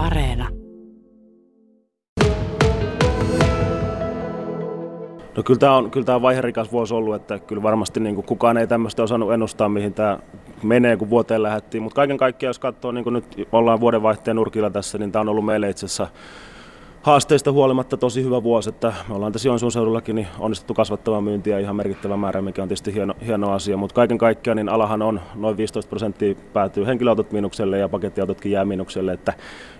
[0.00, 0.48] Areena.
[5.36, 8.26] No kyllä tämä on, kyllä tämä on vaiherikas vuosi ollut, että kyllä varmasti niin kuin
[8.26, 10.18] kukaan ei tämmöistä osannut ennustaa, mihin tämä
[10.62, 11.82] menee, kun vuoteen lähdettiin.
[11.82, 15.28] Mutta kaiken kaikkiaan, jos katsoo, niin kuin nyt ollaan vuodenvaihteen nurkilla tässä, niin tämä on
[15.28, 16.06] ollut meille itse asiassa
[17.02, 21.58] haasteista huolimatta tosi hyvä vuosi, että me ollaan tässä Joensuun seudullakin niin onnistuttu kasvattamaan myyntiä
[21.58, 25.20] ihan merkittävä määrä, mikä on tietysti hieno, hieno asia, mutta kaiken kaikkiaan niin alahan on
[25.34, 29.32] noin 15 prosenttia päätyy henkilöautot miinukselle ja pakettiautotkin jää miinukselle, että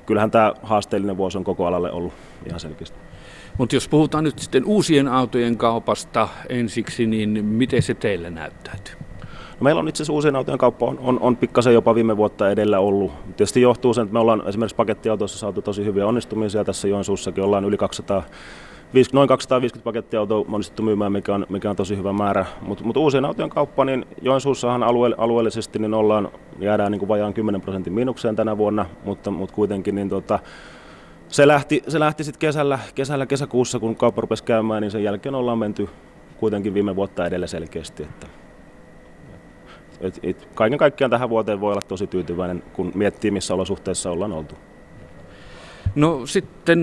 [0.06, 2.12] kyllähän tämä haasteellinen vuosi on koko alalle ollut
[2.46, 2.98] ihan selkeästi.
[3.58, 9.09] Mutta jos puhutaan nyt sitten uusien autojen kaupasta ensiksi, niin miten se teille näyttäytyy?
[9.60, 12.50] No meillä on itse asiassa uusien autojen kauppa on, on, on pikkasen jopa viime vuotta
[12.50, 13.12] edellä ollut.
[13.24, 16.64] Tietysti johtuu sen, että me ollaan esimerkiksi pakettiautoissa saatu tosi hyviä onnistumisia.
[16.64, 18.22] Tässä Joensuussakin ollaan yli 200
[19.12, 22.46] noin 250 pakettiautoa onnistuttu myymään, mikä on, mikä on tosi hyvä määrä.
[22.62, 27.34] Mutta mut uusien autojen kauppa, niin Joensuussahan alue, alueellisesti niin ollaan, jäädään niin kuin vajaan
[27.34, 30.38] 10 prosentin miinukseen tänä vuonna, mutta, mutta kuitenkin niin tota,
[31.28, 35.34] se lähti, se lähti sitten kesällä, kesällä, kesäkuussa, kun kauppa rupesi käymään, niin sen jälkeen
[35.34, 35.88] ollaan menty
[36.36, 38.02] kuitenkin viime vuotta edellä selkeästi.
[38.02, 38.26] Että
[40.00, 44.32] et, et, kaiken kaikkiaan tähän vuoteen voi olla tosi tyytyväinen, kun miettii, missä olosuhteissa ollaan
[44.32, 44.54] oltu.
[45.94, 46.80] No sitten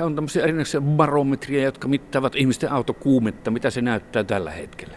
[0.00, 3.50] on tämmöisiä erinäisiä barometria, jotka mittaavat ihmisten autokuumetta.
[3.50, 4.96] Mitä se näyttää tällä hetkellä?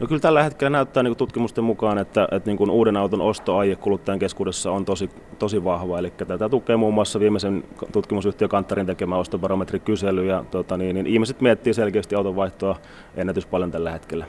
[0.00, 3.76] No kyllä tällä hetkellä näyttää niin tutkimusten mukaan, että, että niin kuin uuden auton ostoaie
[3.76, 5.98] kuluttajan keskuudessa on tosi, tosi vahva.
[5.98, 10.26] Eli tätä tukee muun muassa viimeisen tutkimusyhtiö Kantarin tekemä ostobarometrikysely.
[10.26, 12.76] Ja, tota, niin, niin ihmiset miettii selkeästi auton vaihtoa
[13.16, 14.26] ennätys paljon tällä hetkellä.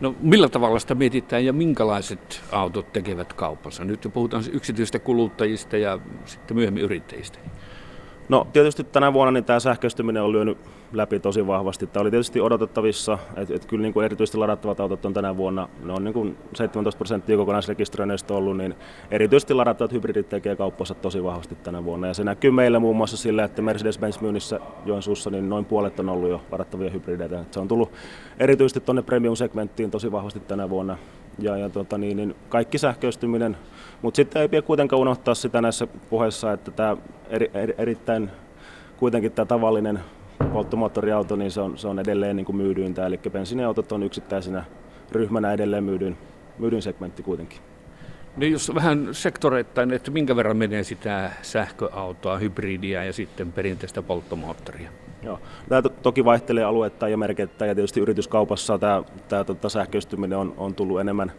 [0.00, 3.84] No millä tavalla sitä mietitään ja minkälaiset autot tekevät kauppansa?
[3.84, 7.38] Nyt puhutaan yksityistä kuluttajista ja sitten myöhemmin yrittäjistä.
[8.30, 10.58] No tietysti tänä vuonna niin tämä sähköistyminen on lyönyt
[10.92, 11.86] läpi tosi vahvasti.
[11.86, 15.68] Tämä oli tietysti odotettavissa, että, että kyllä niin kuin erityisesti ladattavat autot on tänä vuonna,
[15.84, 18.74] ne on niin kuin 17 prosenttia kokonaisrekisteröinneistä ollut, niin
[19.10, 22.06] erityisesti ladattavat hybridit tekee kauppansa tosi vahvasti tänä vuonna.
[22.06, 26.08] Ja se näkyy meillä muun muassa sillä, että Mercedes-Benz myynnissä Joensuussa niin noin puolet on
[26.08, 27.44] ollut jo ladattavia hybrideitä.
[27.50, 27.92] Se on tullut
[28.40, 30.98] erityisesti tuonne premium-segmenttiin tosi vahvasti tänä vuonna.
[31.40, 33.56] Ja, ja tota niin, niin kaikki sähköistyminen,
[34.02, 36.96] mutta sitten ei pidä kuitenkaan unohtaa sitä näissä puheissa, että tämä
[37.28, 38.30] eri, eri, erittäin
[38.96, 40.00] kuitenkin tämä tavallinen
[40.52, 44.64] polttomoottoriauto, niin se on, se on edelleen niin kuin myydyintä, eli bensiiniautot on yksittäisenä
[45.12, 46.18] ryhmänä edelleen myydyin,
[46.58, 47.58] myydyin segmentti kuitenkin.
[48.36, 54.90] Niin jos vähän sektoreittain, että minkä verran menee sitä sähköautoa, hybridiä ja sitten perinteistä polttomoottoria?
[55.22, 55.38] Joo.
[55.68, 60.54] Tämä to- toki vaihtelee aluetta ja merkittä ja tietysti yrityskaupassa tämä, tämä tota, sähköistyminen on,
[60.56, 61.32] on tullut enemmän,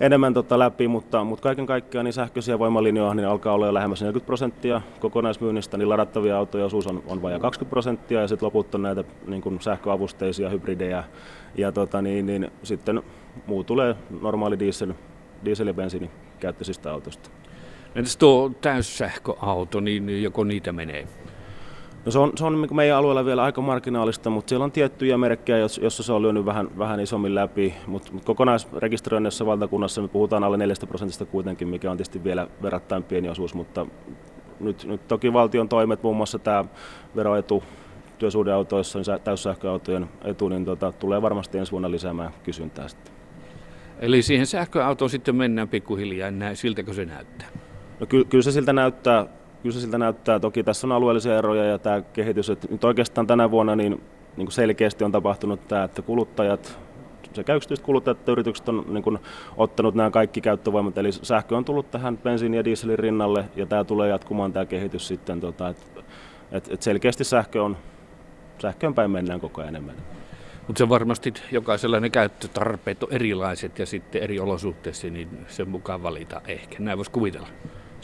[0.00, 4.00] enemmän tota läpi, mutta, mutta kaiken kaikkiaan niin sähköisiä voimalinjoja niin alkaa olla jo lähemmäs
[4.00, 8.74] 40 prosenttia kokonaismyynnistä, niin ladattavia autoja osuus on, on vajaa 20 prosenttia ja sitten loput
[8.74, 11.04] on näitä niin kuin sähköavusteisia hybridejä
[11.56, 13.02] ja tota, niin, niin, sitten
[13.46, 14.92] muu tulee normaali diesel,
[15.44, 17.30] diesel- ja bensiinikäyttöisistä autoista.
[17.94, 21.06] Entäs tuo täyssähköauto, niin joko niitä menee?
[22.06, 25.18] No se on, se on niin meidän alueella vielä aika marginaalista, mutta siellä on tiettyjä
[25.18, 30.44] merkkejä, jossa se on lyönyt vähän, vähän isommin läpi, mutta, mutta kokonaisrekisteröinnissä valtakunnassa me puhutaan
[30.44, 33.86] alle 4 prosentista kuitenkin, mikä on tietysti vielä verrattain pieni osuus, mutta
[34.60, 36.64] nyt, nyt toki valtion toimet, muun muassa tämä
[37.16, 37.62] veroetu
[38.18, 43.14] työsuhdeautoissa, niin täyssähköautojen etu, niin tota, tulee varmasti ensi vuonna lisäämään kysyntää sitten.
[44.00, 47.48] Eli siihen sähköautoon sitten mennään pikkuhiljaa, näin, siltäkö se näyttää?
[48.00, 49.26] No ky- kyllä se siltä näyttää,
[49.62, 50.40] kyllä se siltä näyttää.
[50.40, 53.92] Toki tässä on alueellisia eroja ja tämä kehitys, että nyt oikeastaan tänä vuonna niin,
[54.36, 56.78] niin kuin selkeästi on tapahtunut tämä, että kuluttajat,
[57.32, 59.18] sekä yksityiset kuluttajat että yritykset on niin kuin,
[59.56, 63.84] ottanut nämä kaikki käyttövoimat, eli sähkö on tullut tähän bensiini- ja dieselin rinnalle, ja tämä
[63.84, 66.02] tulee jatkumaan tämä kehitys sitten, tota, että
[66.52, 67.76] et, et selkeästi sähkö on,
[68.58, 69.96] sähköön päin mennään koko ajan enemmän.
[70.66, 76.02] Mutta se varmasti jokaisella ne käyttötarpeet on erilaiset ja sitten eri olosuhteissa, niin sen mukaan
[76.02, 76.76] valita ehkä.
[76.78, 77.48] Näin voisi kuvitella.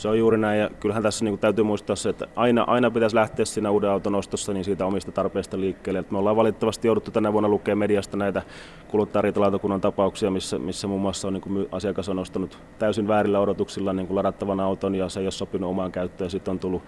[0.02, 2.90] Se on juuri näin ja kyllähän tässä niin kuin täytyy muistaa se, että aina, aina
[2.90, 5.98] pitäisi lähteä siinä uuden auton ostossa niin siitä omista tarpeista liikkeelle.
[5.98, 8.42] Et me ollaan valitettavasti jouduttu tänä vuonna lukemaan mediasta näitä
[8.88, 13.92] kuluttajariitalautakunnan tapauksia, missä, missä muun muassa on, niin kuin asiakas on ostanut täysin väärillä odotuksilla
[13.92, 16.82] niin kuin ladattavan auton ja se ei ole sopinut omaan käyttöön sitten on tullut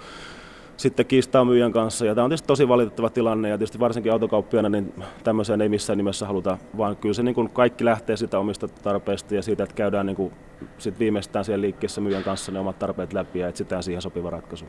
[0.77, 2.07] sitten kiistaa myyjän kanssa.
[2.07, 4.95] Ja tämä on tietysti tosi valitettava tilanne ja tietysti varsinkin autokauppiana niin
[5.25, 9.35] tämmöiseen ei missään nimessä haluta, vaan kyllä se niin kuin kaikki lähtee sitä omista tarpeista
[9.35, 10.33] ja siitä, että käydään niin kuin
[10.79, 14.65] sit viimeistään siellä liikkeessä myyjän kanssa ne omat tarpeet läpi ja etsitään siihen sopiva ratkaisu.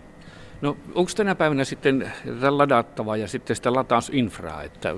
[0.62, 2.12] No onko tänä päivänä sitten
[2.50, 4.96] ladattava ja sitten sitä latausinfraa, että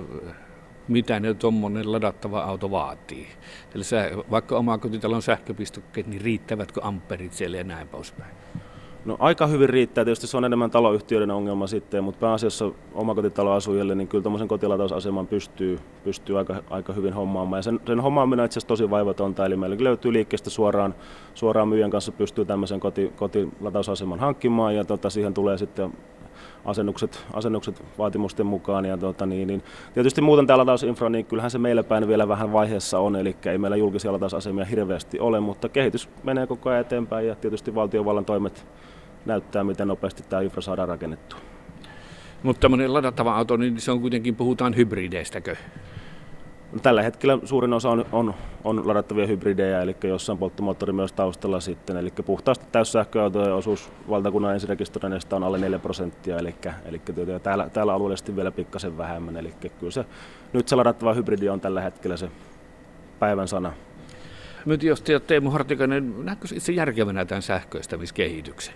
[0.88, 3.28] mitä ne tuommoinen ladattava auto vaatii.
[3.76, 8.32] Eli sä, vaikka omakotitalon sähköpistokkeet, niin riittävätkö amperit siellä ja näin poispäin?
[9.08, 14.08] No aika hyvin riittää, tietysti se on enemmän taloyhtiöiden ongelma sitten, mutta pääasiassa omakotitaloasujille, niin
[14.08, 17.60] kyllä tuommoisen kotilatausaseman pystyy, pystyy aika, aika hyvin hommaamaan.
[17.60, 20.96] Ja sen, sen hommaaminen on itse asiassa tosi vaivatonta, eli meillä löytyy liikkeestä suoraan,
[21.34, 25.94] suoraan myyjän kanssa pystyy tämmöisen koti, kotilatausaseman hankkimaan, ja tota, siihen tulee sitten
[26.66, 28.86] asennukset, asennukset vaatimusten mukaan.
[28.86, 29.64] Ja tota, niin, niin,
[29.94, 33.36] tietysti muuten täällä taas infra, niin kyllähän se meillä päin vielä vähän vaiheessa on, eli
[33.46, 38.26] ei meillä julkisia latausasemia hirveästi ole, mutta kehitys menee koko ajan eteenpäin ja tietysti valtiovallan
[38.26, 38.66] toimet
[39.28, 41.40] näyttää, miten nopeasti tämä infra saadaan rakennettua.
[42.44, 45.56] Mutta tämmöinen ladattava auto, niin se on kuitenkin, puhutaan hybrideistäkö?
[46.72, 48.34] No, tällä hetkellä suurin osa on, on,
[48.64, 51.98] on ladattavia hybridejä, eli jossain polttomoottori myös taustalla sitten.
[51.98, 57.94] Eli puhtaasti täyssähköautojen osuus valtakunnan ensirekisteröinnistä on alle 4 prosenttia, eli, eli tuota, täällä, täällä
[57.94, 59.38] alueellisesti vielä pikkasen vähemmän.
[59.38, 60.06] Eli kyllä se,
[60.54, 62.30] nyt se ladattava hybridi on tällä hetkellä se
[63.20, 63.74] päivän sana.
[64.66, 68.74] Myyntijohtaja Teemu Hartikainen, näetkö itse järkevänä tämän sähköistämiskehityksen?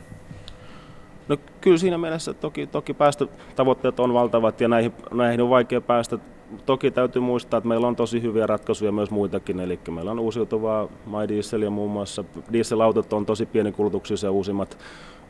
[1.31, 6.18] No kyllä siinä mielessä toki, toki päästötavoitteet on valtavat ja näihin, näihin on vaikea päästä.
[6.66, 10.88] Toki täytyy muistaa, että meillä on tosi hyviä ratkaisuja myös muitakin, eli meillä on uusiutuvaa
[11.06, 12.24] MyDiesel ja muun muassa
[12.54, 14.78] dieselautot on tosi pienikulutuksisia uusimmat,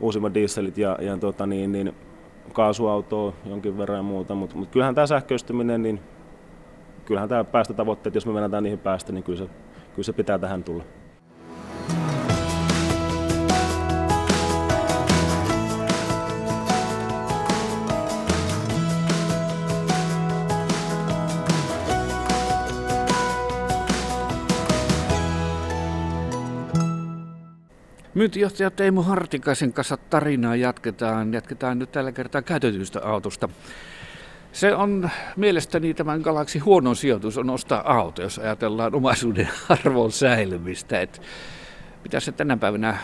[0.00, 1.94] uusimmat dieselit ja, ja tota niin, niin,
[2.52, 6.00] kaasuautoa jonkin verran ja muuta, mutta, mutta kyllähän tämä sähköistyminen, niin
[7.04, 9.46] kyllähän tämä päästötavoitteet, jos me mennään niihin päästä, niin kyllä se,
[9.94, 10.84] kyllä se pitää tähän tulla.
[28.22, 31.34] Myyntijohtaja Teemu Hartikaisen kanssa tarinaa jatketaan.
[31.34, 33.48] Jatketaan nyt tällä kertaa käytetystä autosta.
[34.52, 41.00] Se on mielestäni tämän galaksi huono sijoitus on ostaa auto, jos ajatellaan omaisuuden arvon säilymistä.
[41.00, 41.22] Et
[42.02, 42.98] pitäisi se tänä päivänä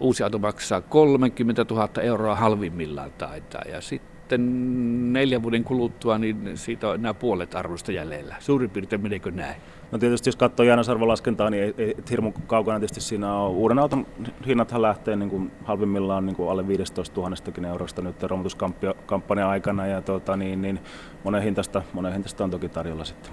[0.00, 3.62] uusi auto maksaa 30 000 euroa halvimmillaan taitaa.
[3.70, 8.36] Ja sitten neljän vuoden kuluttua, niin siitä on enää puolet arvosta jäljellä.
[8.38, 9.56] Suurin piirtein meneekö näin?
[9.92, 13.50] No tietysti jos katsoo jäännösarvolaskentaa, niin ei, ei hirmu kaukana tietysti siinä on.
[13.50, 14.06] Uuden auton
[14.46, 20.02] hinnathan lähtee niin kuin halvimmillaan niin kuin alle 15 000 eurosta nyt romutuskampanjan aikana ja
[20.02, 20.80] tuota, niin, niin
[21.24, 23.32] monen, hintasta, monen hintasta on toki tarjolla sitten.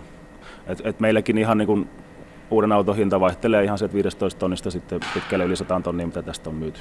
[0.68, 1.90] Et, et meilläkin ihan niin kuin
[2.52, 6.50] uuden auton hinta vaihtelee ihan se 15 tonnista sitten pitkälle yli 100 tonnia, mitä tästä
[6.50, 6.80] on myyty.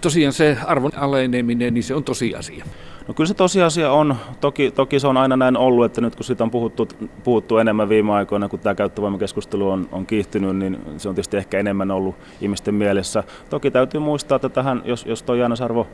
[0.00, 2.64] Tosiaan se arvon aleneminen, niin se on tosiasia.
[3.10, 4.16] No kyllä se tosiasia on.
[4.40, 6.88] Toki, toki se on aina näin ollut, että nyt kun siitä on puhuttu,
[7.24, 11.58] puhuttu enemmän viime aikoina, kun tämä käyttövoimakeskustelu on, on kiihtynyt, niin se on tietysti ehkä
[11.58, 13.24] enemmän ollut ihmisten mielessä.
[13.50, 15.86] Toki täytyy muistaa, että tähän, jos, jos tuo arvo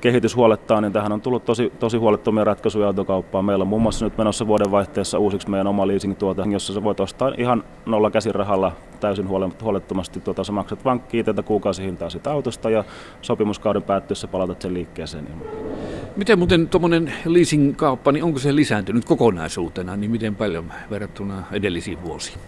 [0.00, 3.44] kehitys huolettaa, niin tähän on tullut tosi, tosi huolettomia ratkaisuja autokauppaan.
[3.44, 7.32] Meillä on muun muassa nyt menossa vuodenvaihteessa uusiksi meidän oma leasing-tuote, jossa sä voit ostaa
[7.38, 9.28] ihan nolla käsirahalla täysin
[9.62, 10.20] huolettomasti.
[10.20, 12.84] Tuota, sä maksat vain kiinteitä kuukausihintaa siitä autosta ja
[13.22, 15.26] sopimuskauden päättyessä palautat sen liikkeeseen.
[16.16, 22.38] Miten muuten tuommoinen leasing-kauppa, niin onko se lisääntynyt kokonaisuutena, niin miten paljon verrattuna edellisiin vuosiin?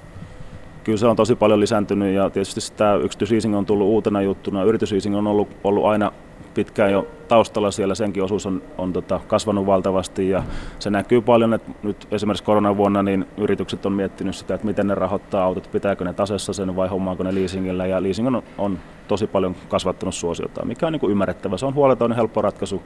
[0.84, 4.64] Kyllä se on tosi paljon lisääntynyt ja tietysti tämä yksityisleasing on tullut uutena juttuna.
[4.64, 6.12] Yritysleasing on ollut, ollut aina
[6.54, 10.42] pitkään jo taustalla siellä, senkin osuus on, on tota, kasvanut valtavasti ja
[10.78, 14.94] se näkyy paljon, että nyt esimerkiksi koronavuonna niin yritykset on miettinyt sitä, että miten ne
[14.94, 18.78] rahoittaa autot, pitääkö ne tasessa sen vai hommaako ne leasingillä ja leasing on, on
[19.08, 21.56] tosi paljon kasvattanut suosiota, mikä on niin kuin ymmärrettävä.
[21.56, 22.82] Se on huoleton ja helppo ratkaisu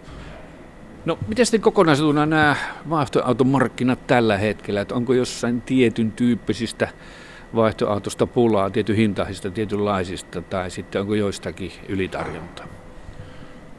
[1.07, 2.57] No, miten sitten kokonaisuutena nämä
[2.91, 6.89] vaihtoautomarkkinat tällä hetkellä, että onko jossain tietyn tyyppisistä
[7.55, 12.67] vaihtoautosta pulaa, tietyn hintaisista, tietynlaisista, tai sitten onko joistakin ylitarjontaa?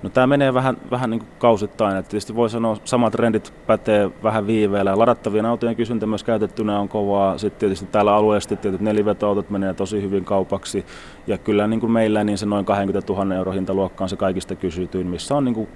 [0.04, 4.12] No tämä menee vähän, vähän niin kuin kausittain, että tietysti voi sanoa, samat trendit pätee
[4.24, 4.98] vähän viiveellä.
[4.98, 7.38] Ladattavien autojen kysyntä myös käytettynä on kovaa.
[7.38, 10.86] Sitten tietysti täällä alueellisesti tietyt nelivetoautot menee tosi hyvin kaupaksi.
[11.28, 14.56] Ja kyllä niin kuin meillä niin se noin 20 000 euro hintaluokka on se kaikista
[14.56, 15.68] kysytyin, missä on niin kuin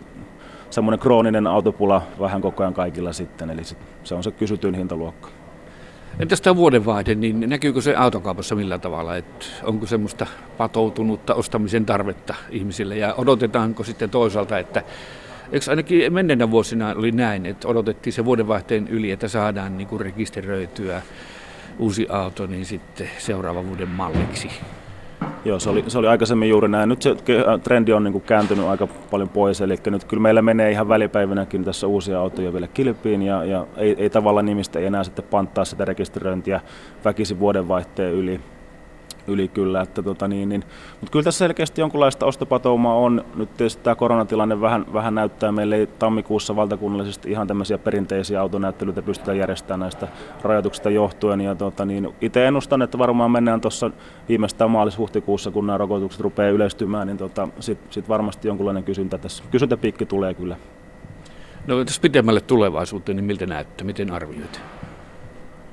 [0.70, 3.50] semmoinen krooninen autopula vähän koko ajan kaikilla sitten.
[3.50, 3.62] Eli
[4.04, 5.41] se on se kysytyin hintaluokka.
[6.20, 9.16] Entäs tämä vuodenvaihde, niin näkyykö se autokaupassa millä tavalla?
[9.16, 10.28] Että onko semmoista
[10.58, 14.84] patoutunutta ostamisen tarvetta ihmisille ja odotetaanko sitten toisaalta, että
[15.52, 20.02] Eikö ainakin menneenä vuosina oli näin, että odotettiin se vuodenvaihteen yli, että saadaan niin kuin
[20.02, 21.02] rekisteröityä
[21.80, 24.50] uusi auto niin sitten seuraavan vuoden malliksi?
[25.46, 26.90] Joo, se oli, se oli aikaisemmin juuri näin.
[26.90, 30.42] Nyt se äh, trendi on niin kuin kääntynyt aika paljon pois, eli nyt kyllä meillä
[30.42, 34.86] menee ihan välipäivänäkin tässä uusia autoja vielä kilpiin, ja, ja ei, ei tavallaan nimistä ei
[34.86, 36.62] enää sitten panttaa sitä rekisteröintiä
[37.06, 38.40] väkisin vuodenvaihteen yli.
[39.28, 39.82] Yli kyllä.
[39.82, 40.64] Että tota niin, niin.
[41.02, 43.26] Mutta kyllä tässä selkeästi jonkunlaista ostopatoumaa on.
[43.36, 45.52] Nyt tietysti tämä koronatilanne vähän, vähän näyttää.
[45.52, 50.08] Meille ei tammikuussa valtakunnallisesti ihan tämmöisiä perinteisiä autonäyttelyitä pystytään järjestämään näistä
[50.42, 51.42] rajoituksista johtuen.
[51.42, 53.92] Ja tota niin, itse ennustan, että varmaan mennään tuossa
[54.30, 59.44] viimeistään maalis-huhtikuussa, kun nämä rokotukset rupeaa yleistymään, niin tota, sitten sit varmasti jonkunlainen kysyntä tässä.
[59.52, 60.56] Kysyntäpiikki tulee kyllä.
[61.68, 63.86] No jos pidemmälle tulevaisuuteen, niin miltä näyttää?
[63.86, 64.62] Miten arvioit?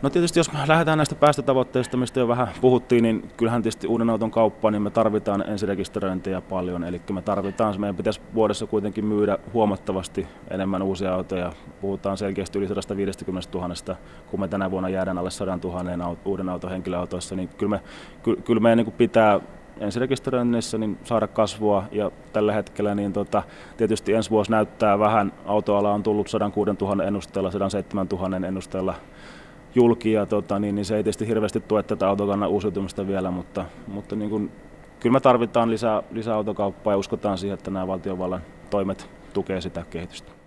[0.03, 4.31] No tietysti jos lähdetään näistä päästötavoitteista, mistä jo vähän puhuttiin, niin kyllähän tietysti uuden auton
[4.31, 6.85] kauppaan, niin me tarvitaan ensirekisteröintiä paljon.
[6.85, 11.53] Eli me tarvitaan, meidän pitäisi vuodessa kuitenkin myydä huomattavasti enemmän uusia autoja.
[11.81, 13.97] Puhutaan selkeästi yli 150 000,
[14.31, 17.81] kun me tänä vuonna jäädään alle 100 000 uuden auton henkilöautoissa, niin kyllä, me,
[18.45, 19.41] kyllä meidän niin pitää
[19.81, 23.43] ensirekisteröinnissä niin saada kasvua ja tällä hetkellä niin tota,
[23.77, 28.95] tietysti ensi vuosi näyttää vähän, autoala on tullut 106 000 ennusteella, 107 000 ennusteella
[29.75, 33.65] julki ja tota, niin, niin se ei tietysti hirveästi tue tätä autokannan uusiutumista vielä, mutta,
[33.87, 34.53] mutta niin kuin,
[35.01, 39.85] kyllä me tarvitaan lisää, lisää autokauppaa ja uskotaan siihen, että nämä valtiovallan toimet tukevat sitä
[39.91, 40.38] kehitystä.